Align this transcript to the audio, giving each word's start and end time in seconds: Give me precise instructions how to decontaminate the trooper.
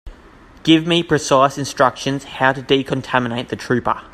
Give 0.63 0.87
me 0.87 1.03
precise 1.03 1.59
instructions 1.59 2.23
how 2.23 2.53
to 2.53 2.63
decontaminate 2.63 3.49
the 3.49 3.55
trooper. 3.55 4.01